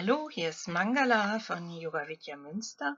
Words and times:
Hallo, 0.00 0.30
hier 0.30 0.50
ist 0.50 0.68
Mangala 0.68 1.40
von 1.40 1.72
Yoga 1.72 2.06
Vidya 2.06 2.36
Münster. 2.36 2.96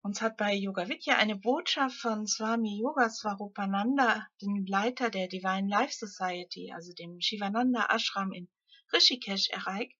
Uns 0.00 0.22
hat 0.22 0.38
bei 0.38 0.54
Yoga 0.54 0.88
Vidya 0.88 1.18
eine 1.18 1.36
Botschaft 1.36 1.98
von 1.98 2.26
Swami 2.26 2.80
Yoga 2.80 3.10
Swarupananda, 3.10 4.26
dem 4.40 4.64
Leiter 4.64 5.10
der 5.10 5.28
Divine 5.28 5.68
Life 5.68 5.92
Society, 5.92 6.72
also 6.72 6.94
dem 6.94 7.20
Shivananda 7.20 7.88
Ashram 7.94 8.32
in 8.32 8.48
Rishikesh, 8.94 9.50
erreicht, 9.50 9.98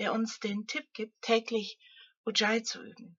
der 0.00 0.14
uns 0.14 0.40
den 0.40 0.66
Tipp 0.66 0.92
gibt, 0.94 1.22
täglich 1.22 1.78
Ujjayi 2.24 2.64
zu 2.64 2.82
üben. 2.82 3.16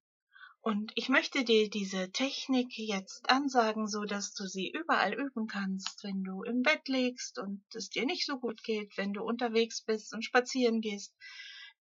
Und 0.60 0.92
ich 0.96 1.08
möchte 1.08 1.46
dir 1.46 1.70
diese 1.70 2.12
Technik 2.12 2.78
jetzt 2.78 3.30
ansagen, 3.30 3.88
so 3.88 4.04
dass 4.04 4.34
du 4.34 4.48
sie 4.48 4.70
überall 4.70 5.14
üben 5.14 5.48
kannst, 5.48 6.04
wenn 6.04 6.26
du 6.26 6.44
im 6.44 6.62
Bett 6.62 6.90
liegst 6.90 7.40
und 7.40 7.64
es 7.74 7.90
dir 7.90 8.06
nicht 8.06 8.26
so 8.26 8.38
gut 8.38 8.64
geht, 8.64 8.98
wenn 8.98 9.14
du 9.14 9.24
unterwegs 9.24 9.82
bist 9.82 10.14
und 10.14 10.26
spazieren 10.26 10.82
gehst, 10.82 11.16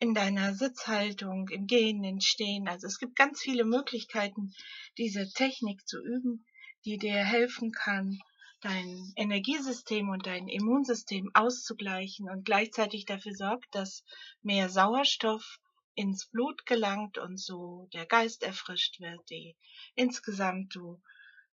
in 0.03 0.13
deiner 0.13 0.53
Sitzhaltung, 0.53 1.47
im 1.47 1.65
Gehen, 1.65 2.03
im 2.03 2.19
Stehen. 2.19 2.67
Also 2.67 2.87
es 2.87 2.99
gibt 2.99 3.15
ganz 3.15 3.39
viele 3.39 3.63
Möglichkeiten, 3.63 4.53
diese 4.97 5.31
Technik 5.31 5.87
zu 5.87 6.03
üben, 6.03 6.45
die 6.83 6.97
dir 6.97 7.23
helfen 7.23 7.71
kann, 7.71 8.19
dein 8.59 9.13
Energiesystem 9.15 10.09
und 10.09 10.27
dein 10.27 10.49
Immunsystem 10.49 11.31
auszugleichen 11.33 12.29
und 12.29 12.43
gleichzeitig 12.43 13.05
dafür 13.05 13.33
sorgt, 13.33 13.73
dass 13.75 14.03
mehr 14.41 14.67
Sauerstoff 14.67 15.61
ins 15.95 16.25
Blut 16.25 16.65
gelangt 16.65 17.17
und 17.17 17.39
so 17.39 17.87
der 17.93 18.05
Geist 18.05 18.43
erfrischt 18.43 18.99
wird, 18.99 19.21
die 19.29 19.55
insgesamt 19.95 20.75
du, 20.75 21.01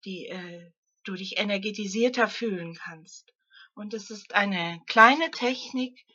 die, 0.06 0.26
äh, 0.26 0.73
du 1.04 1.16
dich 1.16 1.38
energetisierter 1.38 2.28
fühlen 2.28 2.73
kannst. 2.73 3.30
Und 3.74 3.92
es 3.92 4.09
ist 4.09 4.34
eine 4.34 4.80
kleine 4.87 5.30
Technik, 5.32 6.06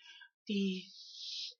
die 0.47 0.91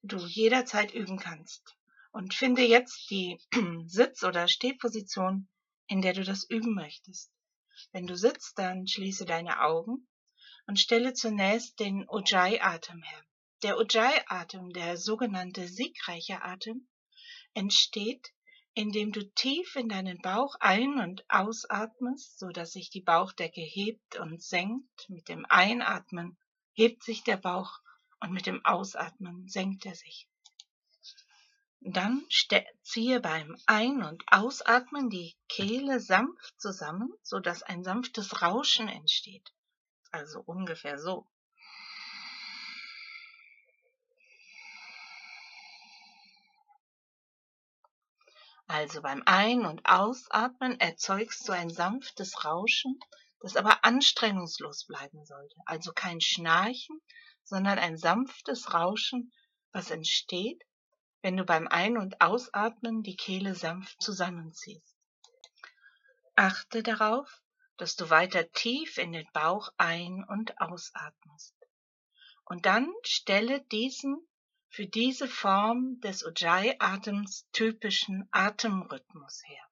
du 0.04 0.18
jederzeit 0.18 0.94
üben 0.94 1.18
kannst. 1.18 1.76
Und 2.12 2.34
finde 2.34 2.62
jetzt 2.62 3.10
die 3.10 3.40
Sitz- 3.88 4.24
oder 4.24 4.48
Stehposition, 4.48 5.48
in 5.88 6.02
der 6.02 6.14
du 6.14 6.24
das 6.24 6.44
üben 6.48 6.76
möchtest. 6.76 7.32
Wenn 7.92 8.06
du 8.06 8.16
sitzt, 8.16 8.60
dann 8.60 8.86
schließe 8.88 9.26
deine 9.26 9.62
Augen 9.62 10.08
und 10.68 10.80
stelle 10.80 11.14
zunächst 11.14 11.80
den 11.80 12.08
Ujjayi-Atem 12.08 13.02
her. 13.02 13.24
Der 13.64 13.78
Ujjayi-Atem, 13.78 14.72
der 14.74 14.98
sogenannte 14.98 15.68
siegreiche 15.68 16.44
Atem, 16.44 16.88
entsteht, 17.54 18.34
indem 18.74 19.12
du 19.12 19.24
tief 19.34 19.76
in 19.76 19.90
deinen 19.90 20.20
Bauch 20.22 20.56
ein- 20.60 21.00
und 21.00 21.24
ausatmest, 21.30 22.40
so 22.40 22.50
dass 22.50 22.74
sich 22.74 22.90
die 22.90 23.02
Bauchdecke 23.02 23.62
hebt 23.62 24.18
und 24.18 24.42
senkt. 24.42 25.10
Mit 25.10 25.30
dem 25.30 25.46
Einatmen 25.48 26.38
hebt 26.74 27.04
sich 27.04 27.24
der 27.24 27.38
Bauch 27.38 27.80
und 28.24 28.32
mit 28.32 28.46
dem 28.46 28.64
Ausatmen 28.64 29.50
senkt 29.50 29.86
er 29.86 29.96
sich. 29.96 30.30
Dann 31.82 32.26
ziehe 32.82 33.20
beim 33.20 33.58
Ein- 33.66 34.02
und 34.02 34.24
Ausatmen 34.32 35.10
die 35.10 35.36
Kehle 35.50 36.00
sanft 36.00 36.54
zusammen, 36.58 37.12
so 37.22 37.42
dass 37.42 37.64
ein 37.64 37.84
sanftes 37.84 38.42
Rauschen 38.42 38.88
entsteht. 38.88 39.52
Also 40.12 40.40
ungefähr 40.40 40.98
so. 40.98 41.28
Also 48.68 49.02
beim 49.02 49.22
Ein- 49.26 49.66
und 49.66 49.86
Ausatmen 49.86 50.80
erzeugst 50.80 51.46
du 51.50 51.52
ein 51.52 51.70
sanftes 51.70 52.46
Rauschen, 52.46 52.98
das 53.42 53.58
aber 53.58 53.84
anstrengungslos 53.84 54.86
bleiben 54.86 55.26
sollte. 55.26 55.56
Also 55.66 55.92
kein 55.92 56.22
Schnarchen, 56.22 57.02
sondern 57.44 57.80
ein 57.80 57.98
sanftes 57.98 58.74
Rauschen, 58.74 59.32
was 59.72 59.92
entsteht, 59.92 60.62
wenn 61.22 61.38
du 61.38 61.46
beim 61.46 61.68
Ein- 61.68 61.98
und 61.98 62.22
Ausatmen 62.22 63.04
die 63.04 63.16
Kehle 63.16 63.56
sanft 63.56 64.02
zusammenziehst. 64.02 64.98
Achte 66.36 66.84
darauf, 66.84 67.42
dass 67.78 67.96
du 67.96 68.10
weiter 68.10 68.52
tief 68.52 68.98
in 68.98 69.12
den 69.12 69.28
Bauch 69.34 69.70
ein- 69.78 70.26
und 70.28 70.60
ausatmest. 70.60 71.56
Und 72.46 72.66
dann 72.66 72.92
stelle 73.04 73.62
diesen 73.72 74.18
für 74.70 74.88
diese 74.88 75.28
Form 75.28 76.00
des 76.02 76.26
Ujjayi-Atems 76.26 77.48
typischen 77.52 78.28
Atemrhythmus 78.32 79.44
her. 79.46 79.64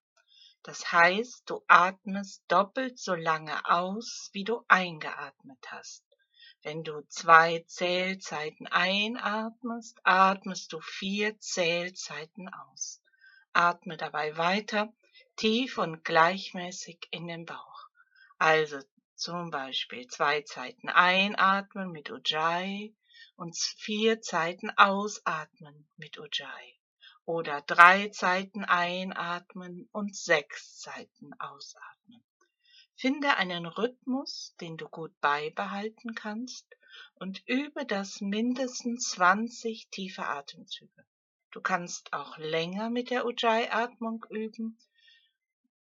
Das 0.63 0.91
heißt, 0.91 1.49
du 1.49 1.63
atmest 1.67 2.43
doppelt 2.47 2.99
so 2.99 3.15
lange 3.15 3.65
aus, 3.65 4.29
wie 4.33 4.43
du 4.43 4.63
eingeatmet 4.67 5.57
hast. 5.71 6.03
Wenn 6.63 6.83
du 6.83 7.01
zwei 7.07 7.63
Zählzeiten 7.67 8.67
einatmest, 8.67 9.99
atmest 10.03 10.73
du 10.73 10.79
vier 10.81 11.39
Zählzeiten 11.39 12.49
aus. 12.49 13.01
Atme 13.53 13.97
dabei 13.97 14.37
weiter 14.37 14.93
tief 15.35 15.77
und 15.77 16.03
gleichmäßig 16.03 17.07
in 17.11 17.27
den 17.27 17.45
Bauch. 17.45 17.87
Also 18.37 18.79
zum 19.15 19.49
Beispiel 19.51 20.07
zwei 20.07 20.41
Zeiten 20.41 20.89
einatmen 20.89 21.91
mit 21.91 22.11
Ujjayi 22.11 22.95
und 23.35 23.57
vier 23.57 24.21
Zeiten 24.21 24.69
ausatmen 24.77 25.87
mit 25.97 26.19
Ujjayi. 26.19 26.79
Oder 27.25 27.61
drei 27.61 28.09
Zeiten 28.09 28.63
einatmen 28.63 29.89
und 29.91 30.15
sechs 30.15 30.79
Zeiten 30.79 31.33
ausatmen. 31.39 32.23
Finde 33.01 33.35
einen 33.37 33.65
Rhythmus, 33.65 34.55
den 34.61 34.77
du 34.77 34.87
gut 34.87 35.19
beibehalten 35.21 36.13
kannst 36.13 36.67
und 37.15 37.41
übe 37.47 37.83
das 37.83 38.21
mindestens 38.21 39.09
20 39.09 39.89
tiefe 39.89 40.27
Atemzüge. 40.27 41.03
Du 41.49 41.61
kannst 41.61 42.13
auch 42.13 42.37
länger 42.37 42.91
mit 42.91 43.09
der 43.09 43.25
Ujjayi-Atmung 43.25 44.23
üben. 44.29 44.77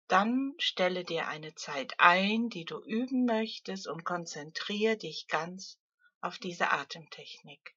Dann 0.08 0.54
stelle 0.56 1.04
dir 1.04 1.28
eine 1.28 1.54
Zeit 1.54 1.92
ein, 1.98 2.48
die 2.48 2.64
du 2.64 2.82
üben 2.82 3.26
möchtest 3.26 3.88
und 3.88 4.04
konzentriere 4.04 4.96
dich 4.96 5.28
ganz 5.28 5.78
auf 6.22 6.38
diese 6.38 6.70
Atemtechnik. 6.70 7.74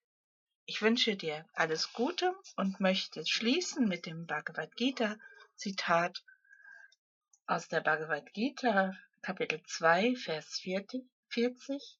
Ich 0.63 0.81
wünsche 0.81 1.17
dir 1.17 1.45
alles 1.51 1.91
Gute 1.91 2.33
und 2.55 2.79
möchte 2.79 3.27
schließen 3.27 3.85
mit 3.85 4.05
dem 4.05 4.27
Bhagavad 4.27 4.77
Gita 4.77 5.17
Zitat 5.55 6.23
aus 7.47 7.67
der 7.67 7.81
Bhagavad 7.81 8.31
Gita 8.31 8.95
Kapitel 9.25 9.59
2, 9.65 10.15
Vers 10.17 10.59
40. 10.59 11.99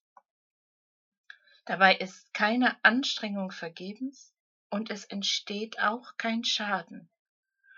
Dabei 1.65 1.95
ist 1.95 2.31
keine 2.35 2.77
Anstrengung 2.85 3.49
vergebens 3.49 4.31
und 4.69 4.91
es 4.91 5.05
entsteht 5.05 5.79
auch 5.79 6.17
kein 6.17 6.43
Schaden. 6.43 7.09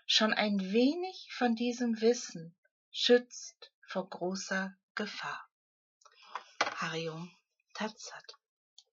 Schon 0.05 0.33
ein 0.33 0.59
wenig 0.73 1.29
von 1.31 1.55
diesem 1.55 2.01
Wissen 2.01 2.57
schützt 2.91 3.71
vor 3.87 4.09
großer 4.09 4.75
Gefahr. 4.95 5.47
Harium 6.75 7.31
Tatsat. 7.73 8.36